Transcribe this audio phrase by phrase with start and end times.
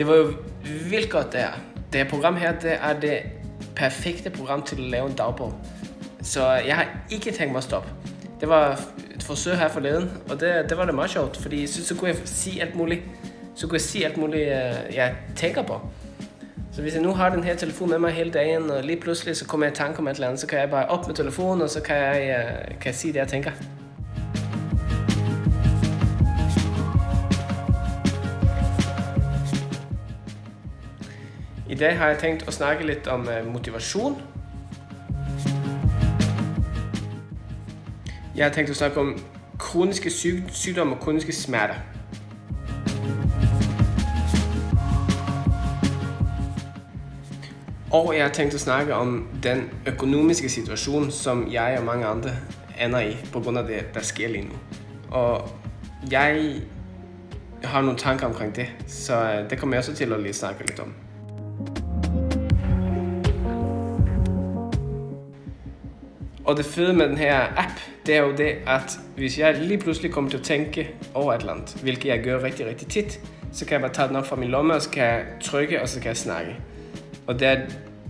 [0.00, 0.32] Det var jo
[0.90, 1.50] vildt godt det her.
[1.92, 3.18] Det her program her, det er det
[3.76, 5.54] perfekte program til at lave en dagbog.
[6.22, 7.88] Så jeg har ikke tænkt mig at stoppe.
[8.40, 8.80] Det var
[9.14, 12.10] et forsøg her forleden, og det, det var det meget sjovt, fordi så, så kunne
[12.10, 13.00] jeg sige alt muligt.
[13.54, 15.80] Så kunne jeg sige alt muligt, øh, jeg tænker på.
[16.72, 19.36] Så hvis jeg nu har den her telefon med mig hele dagen, og lige pludselig
[19.36, 21.14] så kommer jeg i tanke om et eller andet, så kan jeg bare op med
[21.14, 23.50] telefonen, og så kan jeg, øh, kan jeg sige det, jeg tænker.
[31.80, 34.22] Dag har jeg tænkt at snakke lidt om øh, motivation.
[38.36, 39.18] Jeg har tænkt at snakke om
[39.58, 41.74] kroniske syg sygdomme og kroniske smerter.
[47.90, 52.30] Og jeg har tænkt at snakke om den økonomiske situation, som jeg og mange andre
[52.80, 54.54] ender i, på grund af det, der sker lige nu.
[55.10, 55.50] Og
[56.10, 56.54] jeg
[57.64, 60.66] har nogle tanker omkring det, så øh, det kommer jeg også til at lige snakke
[60.66, 60.94] lidt om.
[66.50, 67.72] Og det fede med den her app,
[68.06, 71.40] det er jo det, at hvis jeg lige pludselig kommer til at tænke over et
[71.40, 73.20] eller andet, hvilket jeg gør rigtig, rigtig tit,
[73.52, 75.82] så kan jeg bare tage den op fra min lomme, og så kan jeg trykke,
[75.82, 76.56] og så kan jeg snakke.
[77.26, 77.56] Og det er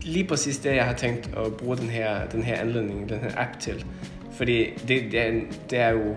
[0.02, 3.30] lige præcis det, jeg har tænkt at bruge den her, den her anledning, den her
[3.36, 3.84] app til.
[4.32, 5.32] Fordi det, det, er,
[5.70, 6.16] det er jo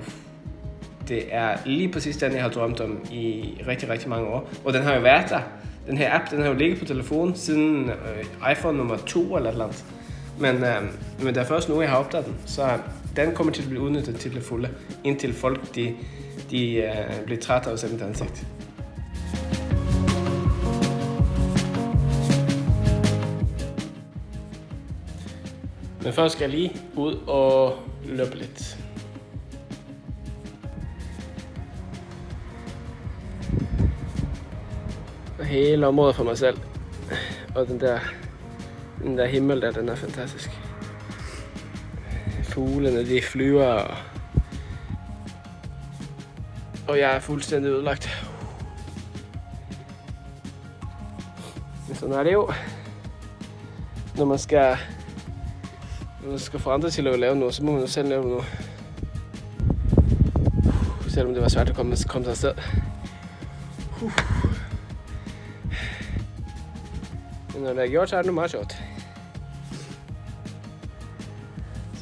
[1.08, 4.50] det er lige præcis den, jeg har drømt om i rigtig, rigtig mange år.
[4.66, 5.42] Og den har jo været der.
[5.88, 9.50] Den her app, den har jo ligget på telefonen siden øh, iPhone nummer 2 eller
[9.50, 9.86] et eller andet.
[10.40, 10.82] Men, øh,
[11.20, 12.36] men det er først nu, jeg har opdaget den.
[12.46, 12.80] Så
[13.16, 14.70] den kommer til at blive udnyttet til det fulde,
[15.04, 15.96] indtil folk de,
[16.52, 18.48] de øh, bliver trætte af at se mit ansigt.
[26.04, 28.78] Men først skal jeg lige ud og løbe lidt.
[35.44, 36.58] Hele området for mig selv.
[37.56, 38.00] Og den der,
[39.04, 40.50] den der himmel der, den er fantastisk.
[42.44, 43.98] Fuglene, de flyver, og,
[46.88, 48.28] og jeg er fuldstændig ødelagt.
[51.88, 52.52] Men sådan er det jo,
[54.18, 54.78] når man skal
[56.24, 58.24] når man skal få andre til at lave noget, så må man jo selv lave
[58.30, 58.46] noget.
[61.08, 62.54] Selvom det var svært at komme, komme sig afsted.
[64.02, 64.12] Uh.
[67.54, 68.83] Men når det er gjort, så er det nu meget sjovt.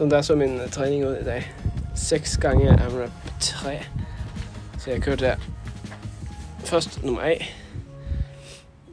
[0.02, 1.52] Sådan der så min øh, træning ud i dag.
[1.96, 3.80] 6 gange AMRAP 3.
[4.80, 5.36] Så jeg kørte der
[6.60, 7.34] først nummer A.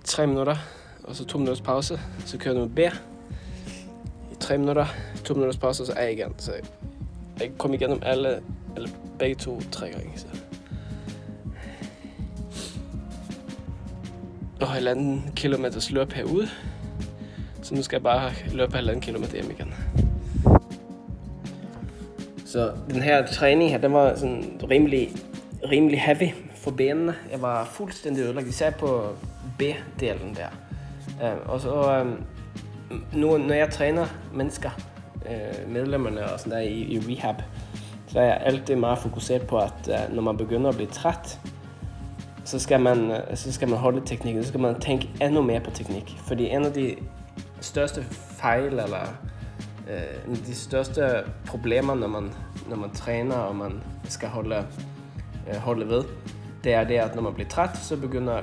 [0.05, 0.57] 3 minutter,
[1.05, 2.01] og så 2 minutters pause.
[2.27, 2.79] Så kører jeg nummer B.
[4.33, 4.87] I 3 minutter,
[5.25, 6.35] 2 minutters pause, og så A igen.
[6.39, 6.53] Så
[7.41, 8.43] jeg kom igennem alle,
[8.77, 10.13] eller begge to tre gange.
[10.17, 10.27] Så.
[14.61, 16.49] Og halvanden kilometers løb herude.
[17.63, 19.75] Så nu skal jeg bare løbe halvanden kilometer hjem igen.
[22.53, 25.11] Så den her træning her, den var sådan rimelig,
[25.71, 27.15] rimelig heavy for benene.
[27.33, 29.03] Jeg var fuldstændig ødelagt, især på
[29.59, 30.49] B-delen der.
[31.23, 32.25] Uh, og så um,
[33.13, 34.71] nu, når jeg træner mennesker,
[35.15, 37.35] uh, medlemmerne og sådan der i, i rehab,
[38.07, 41.41] så er jeg altid meget fokuseret på, at uh, når man begynder at blive træt,
[42.45, 45.61] så skal man, uh, så skal man holde teknikken, så skal man tænke endnu mere
[45.61, 46.17] på teknik.
[46.27, 46.97] Fordi en af de
[47.61, 48.03] største
[48.41, 49.28] fejl, eller
[49.89, 52.33] uh, de største problemer, når man,
[52.69, 54.67] når man træner, og man skal holde,
[55.51, 56.05] uh, holde ved,
[56.65, 58.41] det er det, at når man bliver træt, så begynder,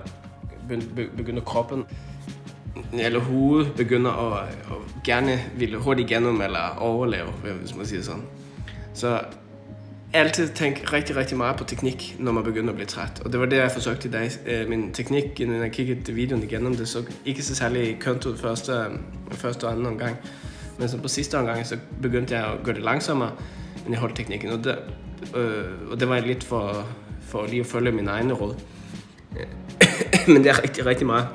[1.17, 1.85] begynder kroppen
[2.93, 7.27] eller hovedet begynder at, at gerne ville hurtigt igennem eller overleve,
[7.61, 8.23] hvis man siger sådan.
[8.93, 9.21] Så
[10.13, 13.21] altid tænk rigtig, rigtig meget på teknik, når man begynder at blive træt.
[13.25, 14.31] Og det var det, jeg forsøgte i dag.
[14.45, 18.37] Øh, min teknik, når jeg kiggede videoen igennem, det så ikke så særlig kønt ud
[18.37, 18.83] første,
[19.31, 20.17] første og anden omgang.
[20.79, 23.31] Men så på sidste omgang, så begyndte jeg at gøre det langsommere,
[23.83, 24.51] men jeg holdt teknikken.
[24.51, 24.77] Og det,
[25.35, 26.87] øh, og det var lidt for,
[27.21, 28.55] for lige at følge min egne råd.
[30.27, 31.27] men det er rigtig, rigtig meget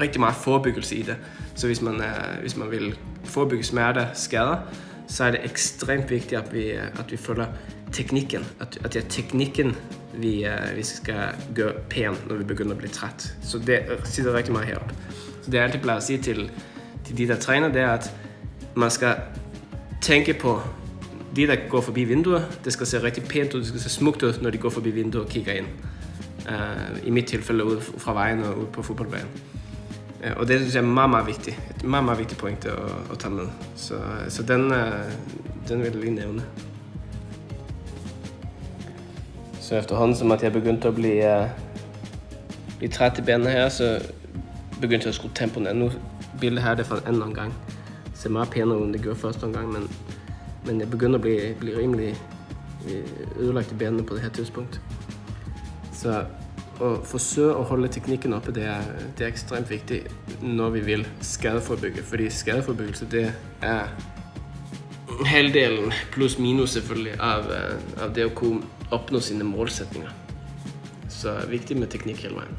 [0.00, 1.16] rigtig meget forebyggelse i det.
[1.54, 4.56] Så hvis man, uh, hvis man vil forebygge smerter, skader,
[5.08, 7.46] så er det ekstremt vigtigt, at vi, at vi følger
[7.92, 8.46] teknikken.
[8.60, 9.76] At, at det er teknikken,
[10.14, 11.22] vi, uh, vi skal
[11.54, 13.34] gøre pæn, når vi begynder at blive træt.
[13.42, 14.94] Så det sitter rigtig meget heroppe.
[15.42, 16.50] Så det jeg altid plejer at sige til,
[17.04, 18.14] til de, der træner, det er, at
[18.78, 19.14] man skal
[20.00, 20.60] tænke på
[21.36, 22.58] de, der går forbi vinduet.
[22.64, 24.90] Det skal se rigtig pænt ud, det skal se smukt ud, når de går forbi
[24.90, 25.66] vinduet og kigger ind.
[26.48, 29.28] Uh, I mit tilfælde ud fra vejen og ud på fodboldbanen.
[30.24, 31.60] Øh, og det synes jeg er meget, meget vigtigt.
[31.76, 32.78] Et meget, meget vigtigt point at,
[33.12, 33.44] at tage med.
[33.76, 33.94] Så,
[34.28, 34.92] så den, øh,
[35.68, 36.42] den vil jeg lige nævne.
[39.60, 41.48] Så efterhånden som at jeg begyndte at blive uh,
[42.78, 44.00] blive træt i benene her, så
[44.80, 45.84] begyndte jeg at skrue tempoen endnu.
[45.84, 45.92] Nå,
[46.40, 47.54] bildet her det er fra en anden gang.
[48.18, 49.90] Ser meget pænere ud, end det gjorde første omgang, men,
[50.66, 52.16] men jeg begynder at bli, bli rimelig
[52.88, 54.80] eh, ødelagt i benene på det her tidspunkt.
[55.92, 56.24] Så
[56.82, 58.80] at forsøge at holde teknikken oppe, det er,
[59.18, 62.02] det er ekstremt vigtigt, når vi vil skadeforbygge.
[62.02, 63.32] Fordi skadeforbyggelse, det
[63.62, 63.82] er
[65.24, 70.10] halvdelen plus minus selvfølgelig av, af øh, av det at kunne opnå sine målsætninger.
[71.08, 72.56] Så det er med teknik hele vejen.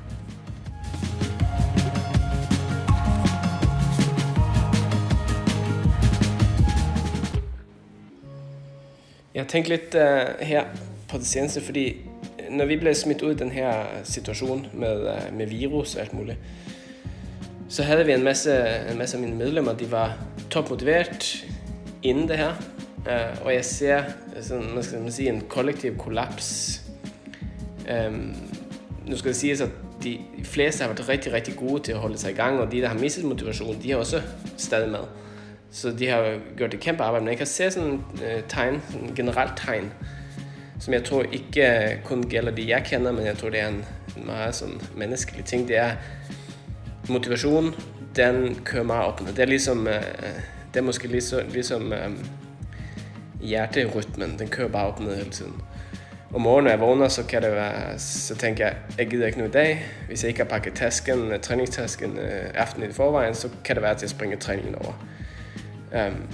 [9.34, 10.72] Jeg har tenkt litt uh, øh, her
[11.10, 13.74] på det seneste, fordi øh, når vi ble smitt ut i denne
[14.04, 16.38] situasjonen med, uh, med, virus og alt mulig,
[17.70, 18.54] så hadde vi en masse,
[18.90, 20.18] en masse av mine medlemmer de var
[20.50, 21.46] toppmotivert
[22.02, 22.58] innen det her.
[23.06, 26.50] Uh, og jeg ser altså, sånn, skal man si, en kollektiv kollaps.
[27.90, 28.58] Øhm, um,
[29.10, 32.18] nå skal det sies at de fleste har vært rigtig, rigtig gode til å holde
[32.22, 34.22] seg i gang, og de der har mistet motivasjon, de har også
[34.58, 35.06] stadig med.
[35.72, 37.22] Så de har gjort et kjempearbeid.
[37.22, 39.92] Men jeg kan se sånn øh, tegn, sånn generelt tegn,
[40.80, 43.68] som jeg tror ikke øh, kun gælder de jeg kender, men jeg tror det er
[43.68, 43.84] en,
[44.18, 45.68] en meget sådan menneskelig ting.
[45.68, 45.96] Det er
[47.10, 47.74] motivation,
[48.16, 49.22] Den kører meget op.
[49.28, 50.04] Det er liksom øh,
[50.74, 52.12] Det er måske liksom, ligesom, liksom øh,
[53.42, 54.40] hjerterytmen.
[54.40, 55.62] Den kører bare op ned hele tiden.
[56.34, 59.40] Om morgenen når jeg vågner, så, kan det være, så tænker jeg jeg gider ikke
[59.40, 59.86] nu i dag.
[60.08, 63.82] Hvis jeg ikke har pakket tasken, øh, træningstasken øh, aftenen i forvejen, så kan det
[63.82, 64.94] være at jeg springer træningen over.
[65.94, 66.28] Um,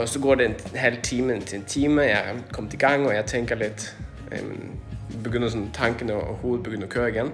[0.00, 2.00] og så går det en halv time til en time.
[2.00, 3.96] Jeg er kommet i gang, og jeg tænker lidt,
[4.42, 4.70] um,
[5.24, 7.30] begynder sådan Tankene og hovedet begynder at køre igen.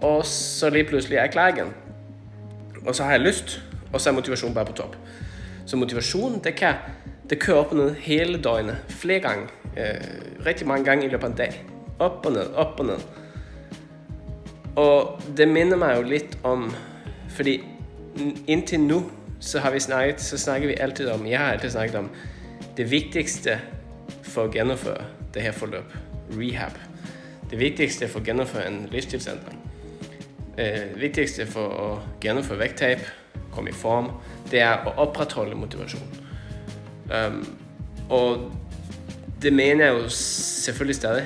[0.00, 1.66] Og så lige pludselig er jeg klar igen.
[2.86, 4.96] Og så har jeg lyst, og så er motivationen bare på topp.
[5.66, 6.74] Så motivationen, det kan
[7.30, 8.76] det kører op og ned hele døgnet.
[8.88, 11.64] Flere gange, Eh, rigtig mange gange i løbet af en dag.
[11.98, 12.98] Op og ned, op og ned.
[14.76, 16.72] Og det minner mig jo lidt om
[17.28, 17.64] Fordi
[18.46, 19.10] indtil nu
[19.44, 22.10] så har vi snakket, så snakker vi alltid om Jeg har altid snakket om
[22.76, 23.58] det viktigste
[24.22, 25.04] for at gennemføre
[25.34, 25.92] det her forløb,
[26.32, 26.78] rehab.
[27.50, 29.74] Det viktigste for at gennemføre en livsstilsændring, øh,
[30.58, 32.98] Eh, det viktigste for at gennemføre vekttap,
[33.52, 34.10] komme i form,
[34.50, 36.02] det er at opretholde motivasjon.
[37.04, 37.56] Um, øhm,
[38.10, 38.52] og
[39.42, 41.24] det mener jeg jo selvfølgelig stadig,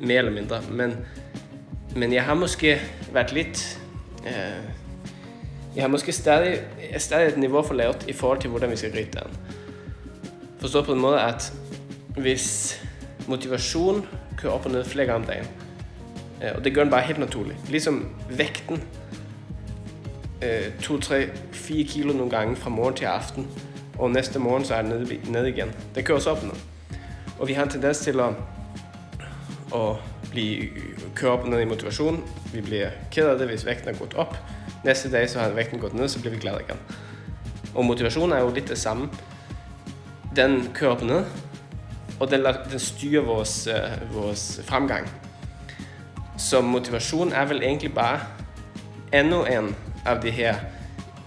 [0.00, 0.62] mer eller mindre.
[0.70, 0.96] Men,
[1.96, 2.80] men jeg har måske
[3.12, 3.80] vært litt
[4.26, 4.64] eh, øh,
[5.74, 6.60] jeg har måske stadig,
[6.98, 9.36] stadig et niveau for lavt i forhold til hvordan vi skal gripe den.
[10.58, 11.52] Forstå på en måde at
[12.16, 12.80] hvis
[13.28, 14.06] motivasjon
[14.38, 15.46] kører opp og ned flere ganger om dagen,
[16.42, 18.82] eh, og det gjør den bare helt naturlig Liksom vekten.
[20.42, 23.48] Eh, øh, to, tre, fire kilo noen ganger fra morgen til aften
[23.98, 25.70] og neste morgen så er det nede, nede igjen.
[25.94, 26.54] Det køres opp nå.
[27.38, 28.32] Og vi har en tendens til å,
[29.74, 29.82] å
[30.30, 30.70] bli
[31.14, 32.18] køre opp og ned i motivasjon.
[32.52, 34.36] Vi blir ked av det hvis vekten har gått opp.
[34.84, 36.80] Neste dag så har vekten gått ned, så blir vi glade igjen.
[37.74, 39.08] Og motivasjon er jo litt det samme.
[40.36, 41.24] Den kører og ned,
[42.20, 44.34] og den, den styrer vår, eh, vår
[44.66, 45.08] framgang.
[46.36, 48.20] Så motivasjon er vel egentlig bare
[49.12, 49.74] enda en
[50.06, 50.60] av de her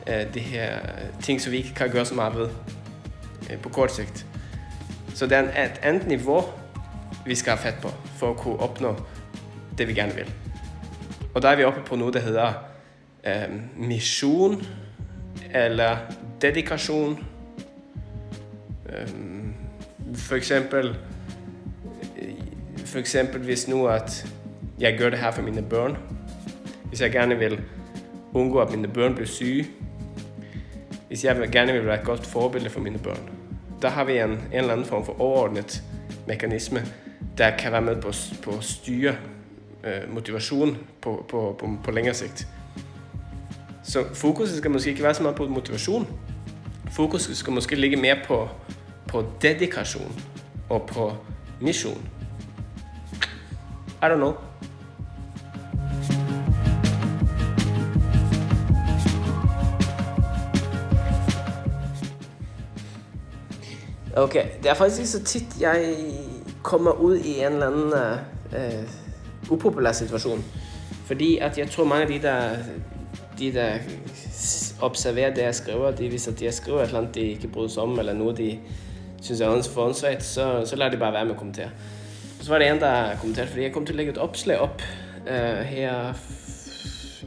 [0.06, 0.80] eh, de her
[1.22, 2.50] ting som vi ikke kan gjøre som mye ved
[3.50, 4.26] eh, på kort sikt.
[5.16, 6.44] Så det er et annet nivå
[7.26, 8.96] vi skal ha fett på for å kunne oppnå
[9.78, 10.30] det vi gjerne vil.
[11.34, 12.77] Og da er vi oppe på noe det heter
[13.28, 14.64] Øhm, eh, misjon
[15.54, 15.98] eller
[16.42, 17.12] dedikasjon.
[18.86, 19.54] Um, øhm,
[20.16, 20.88] for eksempel
[22.18, 22.34] øh,
[22.86, 24.28] For eksempel hvis nå at
[24.80, 25.98] jeg gjør det her for mine barn.
[26.86, 27.62] Hvis jeg gjerne vil
[28.34, 29.68] unngå at mine barn blir syke,
[31.08, 33.30] hvis jeg gjerne vil være et godt forbilde for mine barn.
[33.82, 35.84] Da har vi en, en eller annen form for overordnet
[36.28, 36.80] mekanisme
[37.38, 38.12] der kan være med på,
[38.44, 39.16] på å styre
[39.84, 42.48] øh, eh, motivasjon på, på, på, på, lengre sikt.
[43.88, 46.08] Så fokuset skal måske ikke være så meget på motivation.
[46.92, 48.50] Fokuset skal måske ligge mer på,
[49.08, 50.22] på dedikation
[50.70, 51.14] og på
[51.62, 52.10] mission.
[54.02, 54.34] I don't know.
[64.16, 65.96] Okay, Det er faktisk ikke så tit, jeg
[66.64, 67.94] kommer ut i en eller anden
[68.52, 70.46] uh, upopulær situation.
[71.06, 72.56] Fordi at jeg tror mange af de der,
[73.40, 73.78] de der
[74.82, 77.70] observerer det jeg skriver, de, hvis at jeg skriver et eller andet, de ikke bryder
[77.70, 78.60] sig om, eller noget, de
[79.22, 81.70] synes er for så, så lader de bare være med at kommentere.
[82.42, 84.82] Så var det en der kommenterede, fordi jeg kom til at lægge et opslag op
[85.22, 86.14] uh, her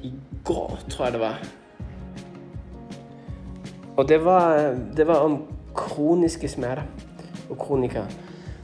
[0.02, 0.12] i
[0.44, 1.42] går, tror jeg det var.
[3.96, 5.42] Og det var, øh, det var om
[5.74, 6.82] kroniske smerter
[7.50, 8.06] og kronikere.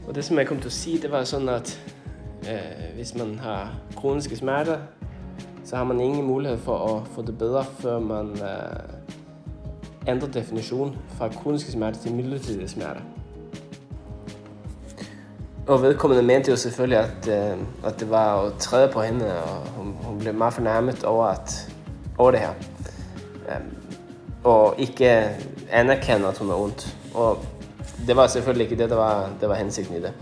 [0.07, 1.93] Og det som jeg kom til at sige, det var sådan, at
[2.49, 4.77] eh, hvis man har kroniske smerter,
[5.67, 10.97] så har man ingen mulighed for at få det bedre før man uh, ændrer definition
[11.17, 13.01] fra kroniske smerter til midlertidige smerter.
[15.67, 19.67] Og vedkommende mente jo selvfølgelig at, uh, at det var at træde på henne, og
[19.67, 21.73] hun, hun blev meget fornærmet over, at,
[22.17, 22.53] over det her.
[23.55, 23.77] Um,
[24.43, 25.29] og ikke
[25.71, 26.97] anerkende at hun har ondt.
[27.13, 27.37] Og
[28.07, 30.13] det var selvfølgelig ikke det, det var, det var hensikten i det.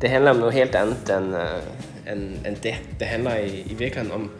[0.00, 2.74] Det handler om noget helt annet enn øh, en, en det.
[2.98, 4.30] Det handler i, i virkeligheden om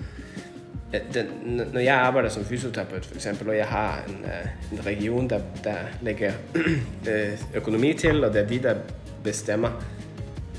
[0.93, 1.27] den,
[1.73, 5.41] når jeg arbejder som fysioterapeut for eksempel, og jeg har en, øh, en region, der,
[5.65, 6.33] der lægger
[7.11, 8.75] øh, økonomi til, og det er vi, der
[9.25, 9.85] bestemmer,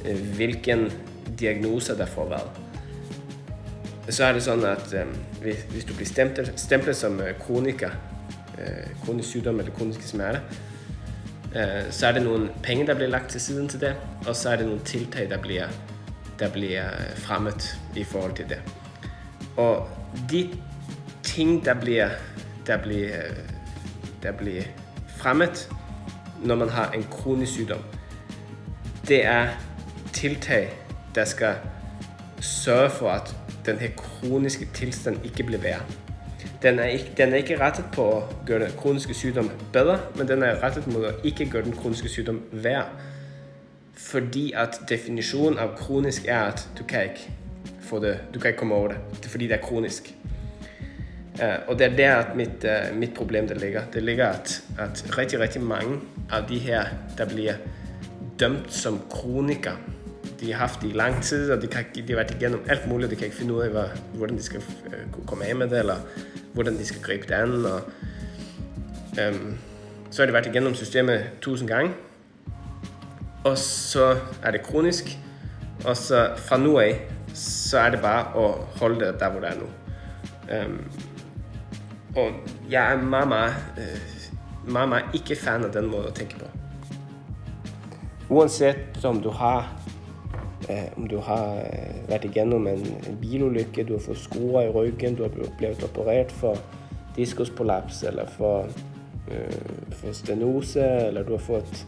[0.05, 0.91] øh, hvilken
[1.39, 2.37] diagnose der får hvad.
[4.09, 4.95] Så er det sådan, at
[5.41, 7.89] hvis, hvis du bliver stemplet, stemplet som kroniker,
[9.05, 10.39] kronisk sygdom eller kroniske smerter,
[11.89, 13.95] så er det nogle penge, der bliver lagt til siden til det,
[14.27, 15.67] og så er det nogle tiltag, der bliver,
[16.39, 16.83] der bliver
[17.15, 18.61] fremmet i forhold til det.
[19.57, 19.87] Og
[20.31, 20.49] de
[21.23, 22.09] ting, der bliver,
[22.67, 23.21] der bliver,
[24.23, 24.63] der bliver
[25.07, 25.69] fremmet,
[26.43, 27.79] når man har en kronisk sygdom,
[29.07, 29.47] det er
[30.13, 30.69] tiltag,
[31.15, 31.55] der skal
[32.39, 33.35] sørge for, at
[33.65, 35.81] den her kroniske tilstand ikke bliver værre.
[36.61, 40.27] Den er, ikke, den er ikke rettet på at gøre den kroniske sygdom bedre, men
[40.27, 42.85] den er rettet mod at ikke gøre den kroniske sygdom værre.
[43.93, 47.29] Fordi at definitionen af kronisk er, at du kan ikke
[47.89, 48.97] få det, du kan ikke komme over det.
[49.23, 50.15] Fordi det er kronisk.
[51.33, 53.81] Uh, og det er der at mit, uh, mit problem det ligger.
[53.93, 55.99] Det ligger at, at rigtig, rigtig mange
[56.31, 56.85] af de her,
[57.17, 57.53] der bliver
[58.39, 59.71] dømt som kroniker,
[60.39, 62.87] de har haft det i lang tid, og de, kan, de har været igennem alt
[62.87, 65.69] muligt, de kan ikke finde ud af, hvad, hvordan de skal uh, komme af med
[65.69, 65.95] det, eller
[66.53, 67.65] hvordan de skal gribe det an.
[67.65, 67.81] Og,
[69.29, 69.57] um,
[70.11, 71.91] så har de været igennem systemet tusind gange,
[73.43, 75.17] og så er det kronisk,
[75.85, 77.01] og så fra nu af,
[77.39, 79.65] så er det bare at holde det der, hvor det er nu.
[80.65, 80.91] Um,
[82.15, 82.31] og
[82.69, 86.45] jeg er meget, meget, uh, meget, meget ikke fan af den måde at tænke på.
[88.29, 89.81] Uanset om du har
[90.69, 92.79] uh, om du har uh, været igennem en,
[93.09, 96.57] en bilulykke, du har fået skruer i ryggen, du har blevet opereret for
[97.15, 98.59] diskusprolaps eller for,
[99.27, 101.87] uh, for stenose, eller du har fået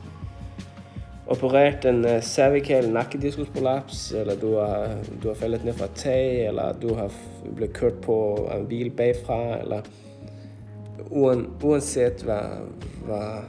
[1.27, 6.47] opereret en uh, cervical nakkediskusprolaps, eller du har, du har faldet ned fra et tag,
[6.47, 7.11] eller du har
[7.55, 9.81] blevet kørt på en bil bagfra, eller
[11.63, 12.41] uanset hvad,
[13.05, 13.43] hvad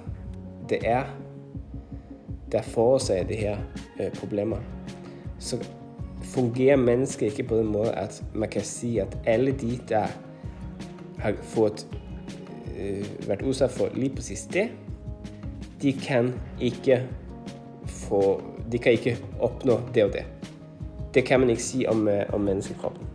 [0.68, 1.04] det er,
[2.52, 3.56] der forårsager det her
[4.00, 4.56] øh, problemer,
[5.38, 5.68] så
[6.22, 10.06] fungerer mennesket ikke på den måde, at man kan sige, at alle de, der
[11.18, 11.86] har fået
[12.80, 14.68] øh, været udsat for lige præcis det,
[15.82, 17.08] de kan ikke
[18.12, 18.42] få,
[18.72, 20.24] de kan ikke opnå det og det.
[21.14, 23.06] Det kan man ikke sige om, øh, om menneskekroppen.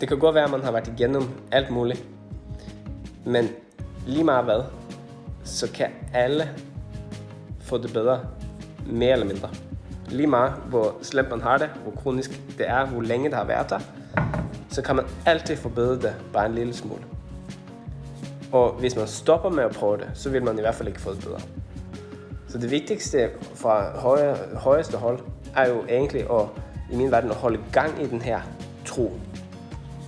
[0.00, 1.22] Det kan godt være, at man har været igennem
[1.52, 2.06] alt muligt,
[3.24, 3.48] men
[4.06, 4.62] lige meget hvad,
[5.44, 6.48] så kan alle
[7.60, 8.20] få det bedre,
[8.86, 9.48] mere eller mindre.
[10.08, 13.44] Lige meget hvor slemt man har det, hvor kronisk det er, hvor længe det har
[13.44, 13.80] været der,
[14.68, 17.02] så kan man altid forbedre det bare en lille smule.
[18.52, 21.00] Og hvis man stopper med at prøve det, så vil man i hvert fald ikke
[21.00, 21.40] få det bedre.
[22.50, 25.18] Så det vigtigste fra højre, højeste hold
[25.56, 26.46] er jo egentlig at,
[26.92, 28.40] i min verden at holde gang i den her
[28.84, 29.12] tro.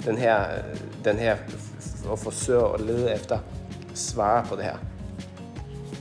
[0.05, 0.45] Den her,
[1.05, 1.37] den her
[2.13, 3.39] at forsøge at lede efter
[3.95, 4.77] svare på det her.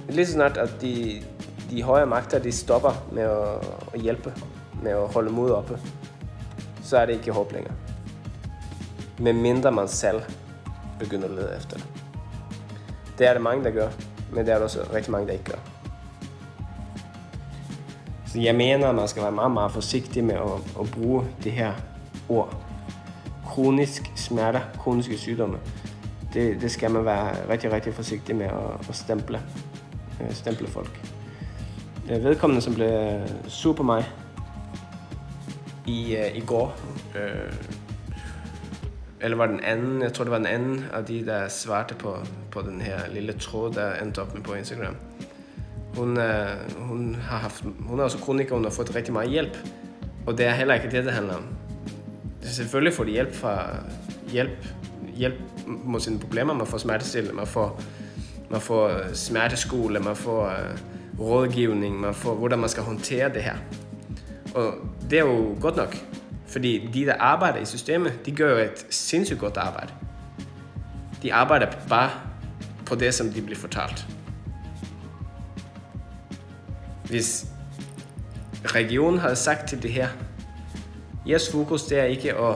[0.10, 1.24] Lige så snart, at de,
[1.72, 4.34] de højere magter de stopper med at, at hjælpe,
[4.84, 5.80] med at holde mod oppe,
[6.84, 7.74] så er det ikke håb længere.
[9.20, 10.22] Med mindre man selv
[11.00, 11.86] begynder at lede efter det.
[13.18, 13.90] Det er det mange, der gør,
[14.34, 15.71] men det er der også rigtig mange, der ikke gør.
[18.32, 21.52] Så jeg mener, at man skal være meget, meget forsigtig med at, at bruge det
[21.52, 21.74] her
[22.30, 22.64] ord.
[23.46, 25.58] Kronisk smerte, kroniske sygdomme
[26.34, 29.42] det, det skal man være rigtig, rigtig forsigtig med at, at stemple,
[30.22, 31.02] øh, stemple folk.
[32.12, 34.06] Øh, vedkommende, som blev sur på mig
[35.88, 36.76] i, øh, i går,
[37.16, 37.54] øh,
[39.22, 42.18] eller var den anden, jeg tror det var den anden af de, der svarte på,
[42.52, 44.96] på den her lille tråd, der endte op med på Instagram.
[45.96, 49.58] Hun, øh, hun, har haft, hun er også kroniker, hun har fået rigtig meget hjælp,
[50.28, 51.44] og det er heller ikke det, det handler om.
[52.42, 53.66] Selvfølgelig får de hjælp fra
[54.28, 54.68] hjælp
[55.16, 55.36] hjælp
[55.68, 56.54] mod sine problemer.
[56.54, 57.82] Man får smertestillende, man får,
[58.50, 63.44] man får øh, smerteskole, man får uh, rådgivning, man får, hvordan man skal håndtere det
[63.44, 63.56] her.
[64.56, 64.74] Og
[65.10, 65.98] det er jo godt nok,
[66.48, 69.94] fordi de, der arbejder i systemet, de gør jo et sindssygt godt arbejde.
[71.24, 72.10] De arbejder bare
[72.86, 74.08] på det, som de bliver fortalt.
[77.12, 77.46] Hvis
[78.66, 80.08] regionen havde sagt til det her,
[81.28, 82.56] jeres fokus det er ikke at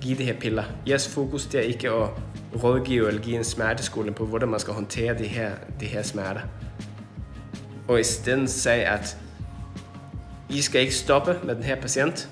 [0.00, 0.64] give det her piller.
[0.88, 2.08] Jeres fokus det er ikke at
[2.62, 6.40] rådgive eller give en smerteskole på, hvordan man skal håndtere det her, det her smerter.
[7.88, 9.18] Og i stedet sagde, at
[10.50, 12.30] I skal ikke stoppe med den her patient.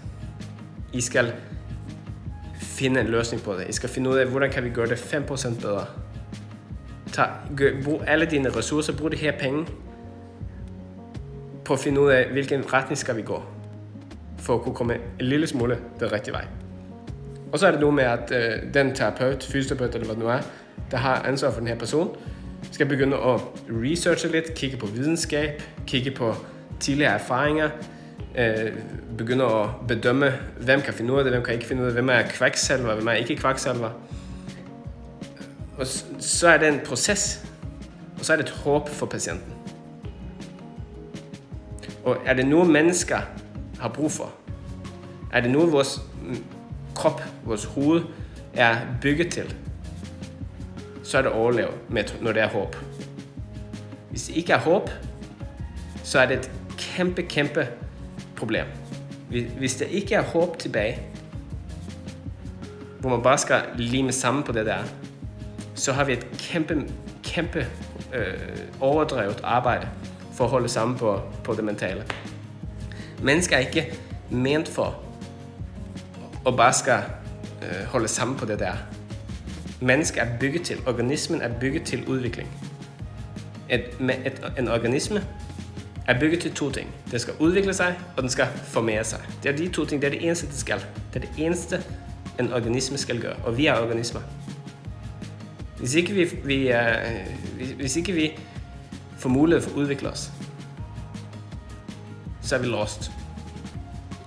[0.92, 1.32] I skal
[2.54, 3.68] finde en løsning på det.
[3.68, 5.86] I skal finde ud af, hvordan kan vi gøre det 5% bedre.
[7.12, 9.66] Tag, gør, brug alle dine ressourcer, brug de her penge
[11.70, 13.42] på at finde ud af, hvilken retning skal vi gå,
[14.38, 16.44] for at kunne komme en lille smule den rigtige vej.
[17.52, 20.28] Og så er det nu med, at øh, den terapeut, fysioterapeut eller hvad det nu
[20.30, 20.40] er,
[20.90, 22.16] der har ansvar for den her person,
[22.72, 26.34] skal begynde at researche lidt, kigge på videnskab, kigge på
[26.80, 27.70] tidligere erfaringer,
[28.38, 28.72] øh,
[29.18, 31.92] begynde at bedømme, hvem kan finde ud af det, hvem kan ikke finde ud af
[31.92, 33.90] det, hvem er kvaksalver, hvem er ikke kvaksalver.
[35.78, 35.86] Og
[36.18, 37.44] så er det en proces,
[38.18, 39.59] og så er det et håb for patienten.
[42.04, 43.18] Og er det noget mennesker
[43.80, 44.32] har brug for?
[45.32, 46.00] Er det noget vores
[46.94, 48.02] krop, vores hoved
[48.54, 49.54] er bygget til?
[51.02, 52.76] Så er det overleve, med, når det er håb.
[54.10, 54.90] Hvis det ikke er håb,
[56.04, 57.68] så er det et kæmpe, kæmpe
[58.36, 58.64] problem.
[59.58, 60.98] Hvis der ikke er håb tilbage,
[63.00, 64.78] hvor man bare skal lime sammen på det der,
[65.74, 66.82] så har vi et kæmpe,
[67.24, 67.66] kæmpe
[68.14, 68.38] øh,
[68.80, 69.88] overdrevet arbejde
[70.40, 72.04] for å holde sammen på, på det mentale.
[73.20, 73.82] Mennesker er ikke
[74.32, 74.96] ment for
[76.48, 77.10] å bare skal
[77.60, 78.80] uh, holde sammen på det der.
[79.84, 82.48] Mennesket er bygget til, organismen er bygget til utvikling.
[83.68, 85.20] Et, et, en organisme
[86.08, 86.88] er bygget til to ting.
[87.10, 89.20] Den skal udvikle sig, og den skal formere sig.
[89.42, 90.80] Det er de to ting, det er det eneste, det skal.
[91.12, 91.82] Det er det eneste,
[92.38, 94.20] en organisme skal gøre, og vi er organismer.
[95.78, 98.32] Hvis ikke vi, vi, er, øh, hvis ikke vi
[99.20, 100.32] får mulighed for at udvikle os,
[102.42, 103.10] så er vi lost.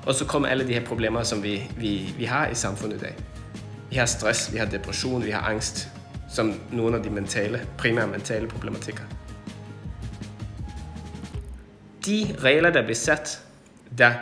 [0.06, 3.00] Og så kommer alle de her problemer, som vi, vi, vi har i samfundet i
[3.00, 3.16] dag.
[3.90, 5.90] Vi har stress, vi har depression, vi har angst,
[6.30, 9.04] som nogle af de mentale, primære mentale problematikker.
[12.06, 13.46] De regler, der bliver sat,
[13.98, 14.14] der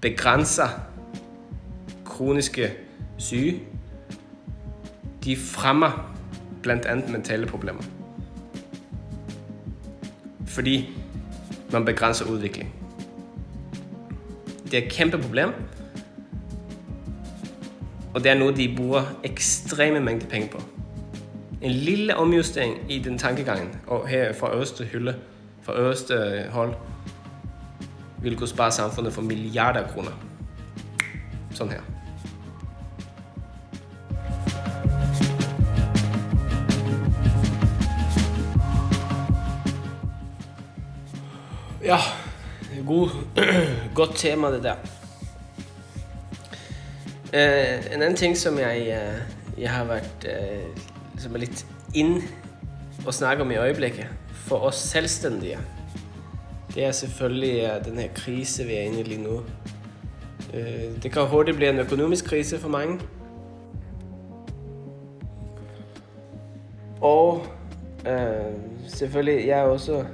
[0.00, 0.68] begrænser
[2.04, 2.72] kroniske
[3.18, 3.62] syge,
[5.24, 6.14] de fremmer
[6.62, 7.82] blandt andet mentale problemer.
[10.54, 10.88] Fordi
[11.72, 12.74] man begrænser udvikling.
[14.64, 15.48] Det er et kæmpe problem.
[18.14, 20.62] Og det er noget, de bruger ekstreme mængde penge på.
[21.62, 25.14] En lille omjustering i den tankegangen, og her fra øverste hylde,
[25.62, 26.74] fra øverste øh, hold,
[28.22, 30.10] vil kunne spare samfundet for milliarder af kroner.
[31.50, 31.93] Sådan her.
[41.84, 41.96] Ja,
[42.86, 43.08] god,
[43.94, 44.74] godt tema det der.
[47.32, 50.78] Uh, en anden ting, som jeg, uh, jeg har været uh,
[51.18, 52.22] som er lidt ind
[53.06, 55.58] og snakke om i øjeblikket, for os selvstændige,
[56.74, 59.34] det er selvfølgelig uh, den her krise, vi er inde i lige nu.
[60.54, 63.00] Uh, det kan hurtigt blive en økonomisk krise for mange.
[67.00, 67.46] Og
[68.06, 68.54] uh,
[68.88, 70.04] selvfølgelig, jeg er også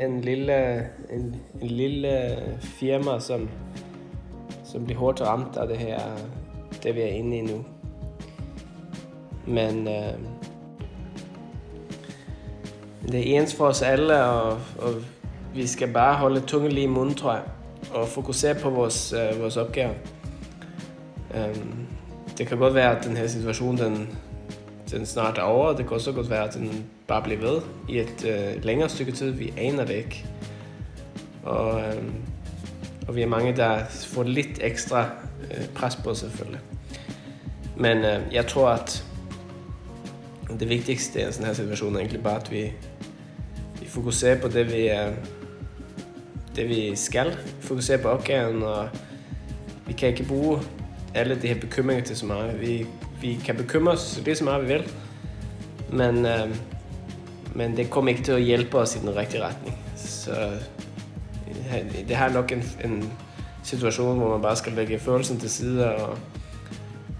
[0.00, 0.76] en lille,
[1.10, 3.48] en, en lille firma, som,
[4.64, 6.00] som bliver hårdt ramt af det her,
[6.82, 7.64] det vi er inde i nu.
[9.46, 10.18] Men øh,
[13.08, 14.94] det er ens for os alle, og, og
[15.54, 17.42] vi skal bare holde tungen lige i munden, tror jeg,
[17.94, 19.94] og fokusere på vores, øh, vores opgave.
[21.34, 21.56] Øh,
[22.38, 24.18] det kan godt være, at den her situation, den,
[24.92, 25.76] den snart er over.
[25.76, 29.12] Det kan også godt være, at den bare bliver ved i et øh, længere stykke
[29.12, 29.30] tid.
[29.30, 30.26] Vi aner det ikke.
[31.42, 32.02] Og, øh,
[33.08, 35.10] og vi er mange, der får lidt ekstra
[35.50, 36.60] øh, pres på selvfølgelig.
[37.76, 39.04] Men øh, jeg tror, at
[40.60, 42.72] det vigtigste i en sådan her situation er egentlig bare, at vi,
[43.80, 45.12] vi fokuserer på det, vi, øh,
[46.56, 47.36] det, vi skal.
[47.60, 48.88] Fokusere på opgaven, og
[49.86, 50.58] vi kan ikke bruge
[51.14, 52.60] alle de her bekymringer til så meget.
[52.60, 52.86] Vi
[53.22, 54.92] vi kan bekymre os lige så meget vi vil,
[55.92, 56.56] men, øh,
[57.54, 59.78] men det kommer ikke til at hjælpe os i den rigtige retning.
[59.96, 60.50] Så
[62.08, 63.12] det her er nok en, en
[63.62, 66.18] situation, hvor man bare skal lægge følelsen til side og,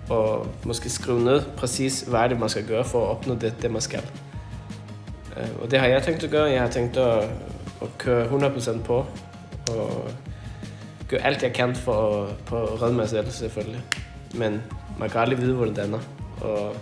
[0.09, 3.71] og måske skrive ned præcis, hvad det man skal gøre for at opnå det, det
[3.71, 4.03] man skal.
[5.37, 6.51] Øh, og det har jeg tænkt at gøre.
[6.51, 7.19] Jeg har tænkt at,
[7.83, 9.07] at køre 100% på
[9.71, 10.11] og
[11.09, 13.83] gøre alt jeg kan for, for at redde mig selv selvfølgelig.
[14.35, 14.63] Men
[14.99, 15.99] man kan aldrig vide, hvor det danner.
[16.41, 16.77] Og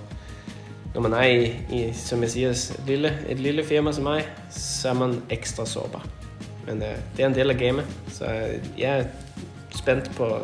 [0.94, 4.29] når man er i, i som jeg siger, et lille, et lille firma som mig,
[4.51, 6.07] så er man ekstra sårbar.
[6.66, 9.05] Men uh, det er en del af gamet, så øh, jeg er
[9.77, 10.38] spændt på,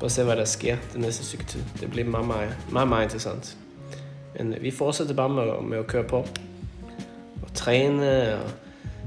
[0.00, 1.60] på at se, hvad der sker den næste stykke tid.
[1.80, 3.56] Det bliver meget, meget, meget, meget interessant.
[4.38, 6.16] Men øh, vi fortsætter bare med, med at køre på.
[7.42, 8.50] Og træne og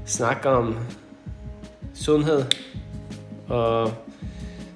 [0.04, 0.78] snakke om
[1.94, 2.44] sundhed.
[3.48, 3.92] Og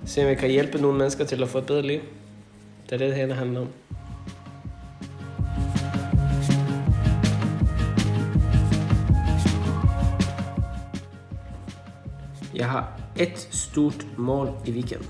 [0.06, 2.00] se, om vi kan hjælpe nogle mennesker til at få et bedre liv.
[2.90, 3.68] Det er det, det her handler om.
[12.54, 15.08] Jeg har et stort mål i weekenden.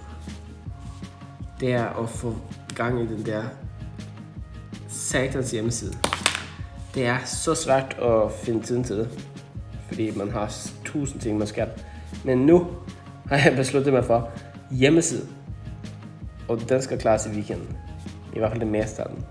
[1.60, 2.36] Det er at få
[2.74, 3.42] gang i den der
[4.88, 5.92] satans hjemmeside.
[6.94, 9.08] Det er så svært at finde tiden til det,
[9.88, 11.68] fordi man har tusind ting, man skal.
[12.24, 12.66] Men nu
[13.26, 14.30] har jeg besluttet mig for
[14.70, 15.28] hjemmeside,
[16.48, 17.76] og den skal klares i weekenden.
[18.35, 19.24] I hvert fald det meste af den.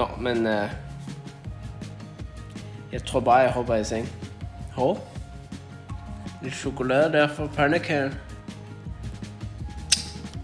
[0.00, 0.70] Nå, men uh,
[2.92, 4.08] jeg tror bare, jeg hopper i seng.
[4.72, 5.08] Hov.
[6.42, 8.14] Lidt chokolade der for pandekagen.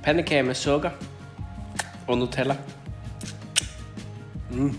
[0.03, 0.91] Pandekage med sukker
[2.09, 2.57] og Nutella.
[4.51, 4.79] Mm.